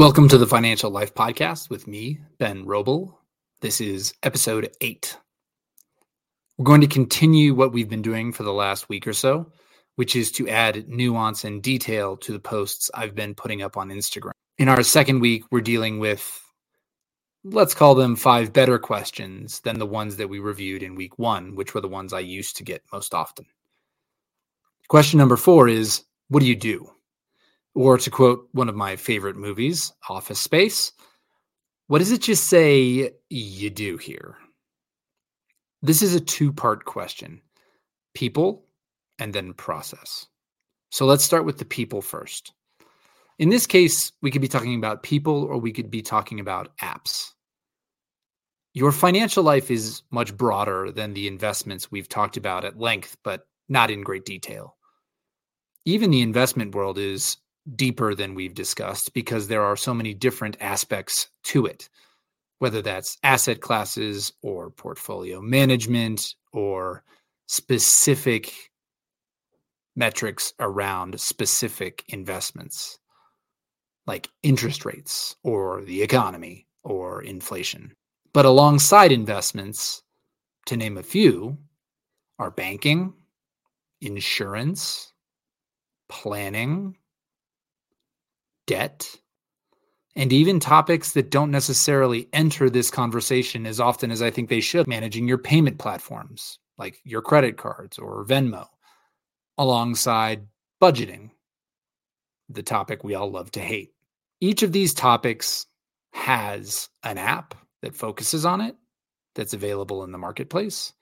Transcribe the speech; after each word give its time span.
Welcome 0.00 0.28
to 0.28 0.38
the 0.38 0.46
Financial 0.46 0.90
Life 0.90 1.14
Podcast 1.14 1.68
with 1.68 1.86
me, 1.86 2.20
Ben 2.38 2.64
Roble. 2.64 3.16
This 3.60 3.82
is 3.82 4.14
episode 4.22 4.74
eight. 4.80 5.14
We're 6.56 6.64
going 6.64 6.80
to 6.80 6.86
continue 6.86 7.54
what 7.54 7.74
we've 7.74 7.90
been 7.90 8.00
doing 8.00 8.32
for 8.32 8.42
the 8.42 8.50
last 8.50 8.88
week 8.88 9.06
or 9.06 9.12
so, 9.12 9.52
which 9.96 10.16
is 10.16 10.32
to 10.32 10.48
add 10.48 10.88
nuance 10.88 11.44
and 11.44 11.62
detail 11.62 12.16
to 12.16 12.32
the 12.32 12.38
posts 12.38 12.90
I've 12.94 13.14
been 13.14 13.34
putting 13.34 13.60
up 13.60 13.76
on 13.76 13.90
Instagram. 13.90 14.30
In 14.56 14.70
our 14.70 14.82
second 14.82 15.20
week, 15.20 15.44
we're 15.50 15.60
dealing 15.60 15.98
with, 15.98 16.42
let's 17.44 17.74
call 17.74 17.94
them 17.94 18.16
five 18.16 18.54
better 18.54 18.78
questions 18.78 19.60
than 19.60 19.78
the 19.78 19.84
ones 19.84 20.16
that 20.16 20.28
we 20.28 20.38
reviewed 20.38 20.82
in 20.82 20.94
week 20.94 21.18
one, 21.18 21.54
which 21.54 21.74
were 21.74 21.82
the 21.82 21.88
ones 21.88 22.14
I 22.14 22.20
used 22.20 22.56
to 22.56 22.64
get 22.64 22.82
most 22.90 23.12
often. 23.12 23.44
Question 24.88 25.18
number 25.18 25.36
four 25.36 25.68
is 25.68 26.04
What 26.28 26.40
do 26.40 26.46
you 26.46 26.56
do? 26.56 26.90
Or 27.74 27.98
to 27.98 28.10
quote 28.10 28.48
one 28.52 28.68
of 28.68 28.74
my 28.74 28.96
favorite 28.96 29.36
movies, 29.36 29.92
Office 30.08 30.40
Space, 30.40 30.92
what 31.86 31.98
does 31.98 32.12
it 32.12 32.22
just 32.22 32.44
say 32.44 33.12
you 33.28 33.70
do 33.70 33.96
here? 33.96 34.36
This 35.82 36.02
is 36.02 36.14
a 36.14 36.20
two 36.20 36.52
part 36.52 36.84
question 36.84 37.40
people 38.14 38.66
and 39.18 39.32
then 39.32 39.52
process. 39.54 40.26
So 40.90 41.06
let's 41.06 41.24
start 41.24 41.44
with 41.44 41.58
the 41.58 41.64
people 41.64 42.02
first. 42.02 42.52
In 43.38 43.48
this 43.48 43.66
case, 43.66 44.12
we 44.20 44.30
could 44.30 44.42
be 44.42 44.48
talking 44.48 44.74
about 44.74 45.02
people 45.02 45.44
or 45.44 45.58
we 45.58 45.72
could 45.72 45.90
be 45.90 46.02
talking 46.02 46.40
about 46.40 46.76
apps. 46.78 47.32
Your 48.74 48.92
financial 48.92 49.42
life 49.42 49.70
is 49.70 50.02
much 50.10 50.36
broader 50.36 50.92
than 50.92 51.14
the 51.14 51.26
investments 51.26 51.90
we've 51.90 52.08
talked 52.08 52.36
about 52.36 52.64
at 52.64 52.78
length, 52.78 53.16
but 53.24 53.46
not 53.68 53.90
in 53.90 54.02
great 54.02 54.24
detail. 54.24 54.76
Even 55.84 56.10
the 56.10 56.20
investment 56.20 56.74
world 56.74 56.98
is 56.98 57.36
deeper 57.76 58.14
than 58.14 58.34
we've 58.34 58.54
discussed 58.54 59.14
because 59.14 59.48
there 59.48 59.62
are 59.62 59.76
so 59.76 59.94
many 59.94 60.14
different 60.14 60.56
aspects 60.60 61.28
to 61.44 61.66
it, 61.66 61.88
whether 62.58 62.82
that's 62.82 63.18
asset 63.22 63.60
classes 63.60 64.32
or 64.42 64.70
portfolio 64.70 65.40
management 65.40 66.34
or 66.52 67.04
specific 67.46 68.70
metrics 69.96 70.52
around 70.60 71.20
specific 71.20 72.04
investments 72.08 72.98
like 74.06 74.28
interest 74.42 74.84
rates 74.84 75.36
or 75.42 75.82
the 75.82 76.02
economy 76.02 76.66
or 76.82 77.22
inflation. 77.22 77.92
But 78.32 78.46
alongside 78.46 79.12
investments, 79.12 80.02
to 80.66 80.76
name 80.76 80.98
a 80.98 81.02
few, 81.02 81.58
are 82.38 82.50
banking, 82.50 83.12
insurance, 84.00 85.12
planning, 86.08 86.96
debt, 88.70 89.16
and 90.14 90.32
even 90.32 90.60
topics 90.60 91.10
that 91.14 91.32
don't 91.32 91.50
necessarily 91.50 92.28
enter 92.32 92.70
this 92.70 92.88
conversation 92.88 93.66
as 93.66 93.80
often 93.80 94.12
as 94.12 94.22
I 94.22 94.30
think 94.30 94.48
they 94.48 94.60
should, 94.60 94.86
managing 94.86 95.26
your 95.26 95.38
payment 95.38 95.78
platforms 95.78 96.60
like 96.78 97.00
your 97.02 97.20
credit 97.20 97.56
cards 97.58 97.98
or 97.98 98.24
Venmo, 98.24 98.66
alongside 99.58 100.46
budgeting, 100.80 101.30
the 102.48 102.62
topic 102.62 103.02
we 103.02 103.16
all 103.16 103.28
love 103.28 103.50
to 103.52 103.60
hate. 103.60 103.90
Each 104.40 104.62
of 104.62 104.70
these 104.70 104.94
topics 104.94 105.66
has 106.12 106.88
an 107.02 107.18
app 107.18 107.56
that 107.82 107.96
focuses 107.96 108.46
on 108.46 108.60
it 108.60 108.76
that's 109.34 109.52
available 109.52 110.04
in 110.04 110.12
the 110.12 110.18
marketplace. 110.18 110.92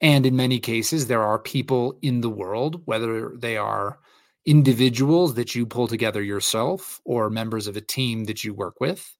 And 0.00 0.24
in 0.24 0.36
many 0.36 0.58
cases, 0.58 1.06
there 1.06 1.22
are 1.22 1.38
people 1.38 1.98
in 2.00 2.22
the 2.22 2.30
world, 2.30 2.80
whether 2.86 3.34
they 3.36 3.58
are 3.58 3.98
individuals 4.46 5.34
that 5.34 5.54
you 5.54 5.66
pull 5.66 5.88
together 5.88 6.22
yourself 6.22 7.00
or 7.04 7.30
members 7.30 7.66
of 7.66 7.76
a 7.76 7.80
team 7.80 8.24
that 8.24 8.44
you 8.44 8.54
work 8.54 8.80
with 8.80 9.16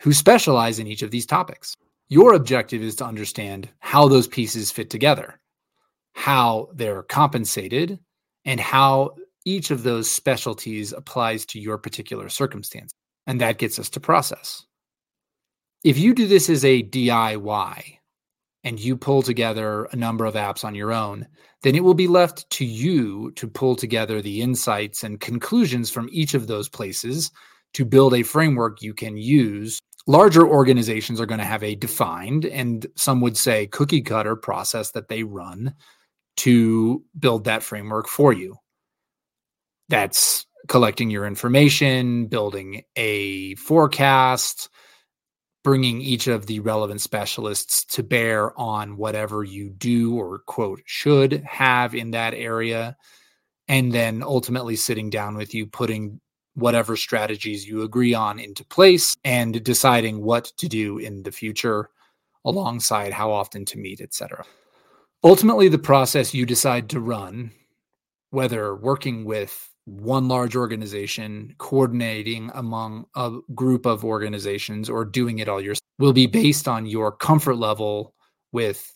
who 0.00 0.12
specialize 0.12 0.78
in 0.78 0.86
each 0.86 1.02
of 1.02 1.10
these 1.10 1.26
topics. 1.26 1.76
Your 2.08 2.34
objective 2.34 2.82
is 2.82 2.96
to 2.96 3.06
understand 3.06 3.68
how 3.80 4.08
those 4.08 4.28
pieces 4.28 4.70
fit 4.70 4.90
together, 4.90 5.40
how 6.14 6.68
they're 6.74 7.02
compensated, 7.02 7.98
and 8.44 8.60
how 8.60 9.16
each 9.44 9.70
of 9.70 9.82
those 9.82 10.10
specialties 10.10 10.92
applies 10.92 11.46
to 11.46 11.60
your 11.60 11.78
particular 11.78 12.28
circumstance. 12.28 12.92
And 13.26 13.40
that 13.40 13.58
gets 13.58 13.78
us 13.78 13.90
to 13.90 14.00
process. 14.00 14.64
If 15.82 15.98
you 15.98 16.14
do 16.14 16.26
this 16.26 16.50
as 16.50 16.64
a 16.64 16.82
DIY, 16.82 17.98
and 18.66 18.80
you 18.80 18.96
pull 18.96 19.22
together 19.22 19.84
a 19.92 19.96
number 19.96 20.24
of 20.24 20.34
apps 20.34 20.64
on 20.64 20.74
your 20.74 20.92
own, 20.92 21.24
then 21.62 21.76
it 21.76 21.84
will 21.84 21.94
be 21.94 22.08
left 22.08 22.50
to 22.50 22.64
you 22.64 23.30
to 23.36 23.46
pull 23.46 23.76
together 23.76 24.20
the 24.20 24.42
insights 24.42 25.04
and 25.04 25.20
conclusions 25.20 25.88
from 25.88 26.08
each 26.10 26.34
of 26.34 26.48
those 26.48 26.68
places 26.68 27.30
to 27.74 27.84
build 27.84 28.12
a 28.12 28.24
framework 28.24 28.82
you 28.82 28.92
can 28.92 29.16
use. 29.16 29.78
Larger 30.08 30.44
organizations 30.44 31.20
are 31.20 31.26
going 31.26 31.38
to 31.38 31.44
have 31.44 31.62
a 31.62 31.76
defined 31.76 32.44
and 32.44 32.88
some 32.96 33.20
would 33.20 33.36
say 33.36 33.68
cookie 33.68 34.02
cutter 34.02 34.34
process 34.34 34.90
that 34.90 35.06
they 35.06 35.22
run 35.22 35.72
to 36.38 37.04
build 37.16 37.44
that 37.44 37.62
framework 37.62 38.08
for 38.08 38.32
you. 38.32 38.56
That's 39.88 40.44
collecting 40.66 41.08
your 41.08 41.24
information, 41.24 42.26
building 42.26 42.82
a 42.96 43.54
forecast, 43.54 44.68
bringing 45.66 46.00
each 46.00 46.28
of 46.28 46.46
the 46.46 46.60
relevant 46.60 47.00
specialists 47.00 47.84
to 47.84 48.04
bear 48.04 48.56
on 48.56 48.96
whatever 48.96 49.42
you 49.42 49.68
do 49.68 50.14
or 50.14 50.38
quote 50.46 50.80
should 50.86 51.42
have 51.44 51.92
in 51.92 52.12
that 52.12 52.34
area 52.34 52.96
and 53.66 53.90
then 53.90 54.22
ultimately 54.22 54.76
sitting 54.76 55.10
down 55.10 55.36
with 55.36 55.54
you 55.54 55.66
putting 55.66 56.20
whatever 56.54 56.94
strategies 56.94 57.66
you 57.66 57.82
agree 57.82 58.14
on 58.14 58.38
into 58.38 58.64
place 58.64 59.16
and 59.24 59.64
deciding 59.64 60.22
what 60.22 60.44
to 60.56 60.68
do 60.68 60.98
in 60.98 61.24
the 61.24 61.32
future 61.32 61.90
alongside 62.44 63.12
how 63.12 63.32
often 63.32 63.64
to 63.64 63.76
meet 63.76 64.00
etc 64.00 64.44
ultimately 65.24 65.66
the 65.66 65.78
process 65.78 66.32
you 66.32 66.46
decide 66.46 66.88
to 66.88 67.00
run 67.00 67.50
whether 68.30 68.76
working 68.76 69.24
with 69.24 69.68
one 69.86 70.26
large 70.26 70.56
organization 70.56 71.54
coordinating 71.58 72.50
among 72.54 73.06
a 73.14 73.38
group 73.54 73.86
of 73.86 74.04
organizations 74.04 74.90
or 74.90 75.04
doing 75.04 75.38
it 75.38 75.48
all 75.48 75.60
yourself 75.60 75.80
will 75.98 76.12
be 76.12 76.26
based 76.26 76.68
on 76.68 76.86
your 76.86 77.12
comfort 77.12 77.54
level 77.54 78.12
with 78.52 78.92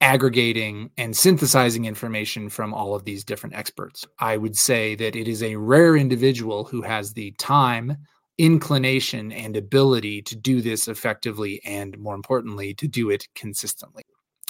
aggregating 0.00 0.90
and 0.98 1.16
synthesizing 1.16 1.84
information 1.84 2.48
from 2.48 2.74
all 2.74 2.92
of 2.92 3.04
these 3.04 3.22
different 3.22 3.54
experts. 3.54 4.04
I 4.18 4.36
would 4.36 4.56
say 4.56 4.96
that 4.96 5.14
it 5.14 5.28
is 5.28 5.44
a 5.44 5.54
rare 5.54 5.96
individual 5.96 6.64
who 6.64 6.82
has 6.82 7.12
the 7.12 7.30
time, 7.38 7.96
inclination, 8.36 9.30
and 9.30 9.56
ability 9.56 10.22
to 10.22 10.34
do 10.34 10.60
this 10.60 10.88
effectively 10.88 11.62
and, 11.64 11.96
more 11.98 12.16
importantly, 12.16 12.74
to 12.74 12.88
do 12.88 13.10
it 13.10 13.28
consistently. 13.36 14.02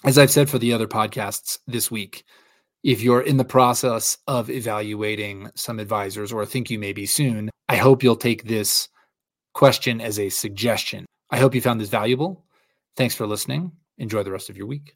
As 0.05 0.17
I've 0.17 0.31
said 0.31 0.49
for 0.49 0.59
the 0.59 0.73
other 0.73 0.89
podcasts 0.89 1.59
this 1.67 1.91
week, 1.91 2.25
if 2.83 3.01
you're 3.01 3.21
in 3.21 3.37
the 3.37 3.45
process 3.45 4.19
of 4.27 4.51
evaluating 4.51 5.51
some 5.55 5.79
advisors 5.79 6.33
or 6.33 6.45
think 6.45 6.71
you 6.71 6.79
may 6.79 6.93
be 6.93 7.07
soon, 7.07 7.51
I 7.69 7.77
hope 7.77 8.03
you'll 8.03 8.17
take 8.17 8.45
this 8.45 8.89
question 9.55 10.01
as 10.01 10.19
a 10.19 10.29
suggestion. 10.29 11.07
I 11.31 11.39
hope 11.39 11.55
you 11.55 11.61
found 11.61 11.81
this 11.81 11.89
valuable. 11.89 12.45
Thanks 12.97 13.15
for 13.15 13.27
listening. 13.27 13.73
Enjoy 13.99 14.23
the 14.23 14.33
rest 14.33 14.51
of 14.51 14.57
your 14.57 14.67
week. 14.67 14.91